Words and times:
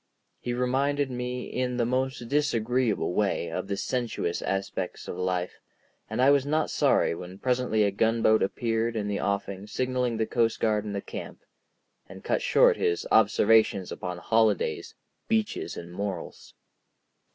He 0.39 0.53
reminded 0.55 1.11
me 1.11 1.43
in 1.45 1.77
the 1.77 1.85
most 1.85 2.27
disagreeable 2.27 3.13
way 3.13 3.51
of 3.51 3.67
the 3.67 3.77
sensuous 3.77 4.41
aspects 4.41 5.07
of 5.07 5.15
life, 5.15 5.59
and 6.09 6.19
I 6.19 6.31
was 6.31 6.43
not 6.43 6.71
sorry 6.71 7.13
when 7.13 7.37
presently 7.37 7.83
a 7.83 7.91
gunboat 7.91 8.41
appeared 8.41 8.95
in 8.95 9.07
the 9.07 9.19
offing 9.21 9.67
signalling 9.67 10.17
the 10.17 10.25
coastguard 10.25 10.85
and 10.85 10.95
the 10.95 11.01
camp, 11.01 11.41
and 12.09 12.23
cut 12.23 12.41
short 12.41 12.77
his 12.77 13.05
observations 13.11 13.91
upon 13.91 14.17
holidays, 14.17 14.95
beaches, 15.27 15.77
and 15.77 15.91
morals. 15.93 16.55